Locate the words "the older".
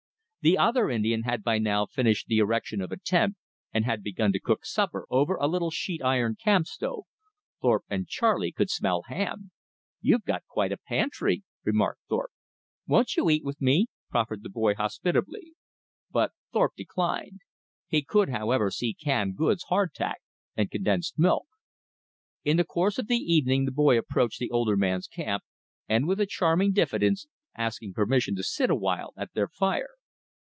24.39-24.75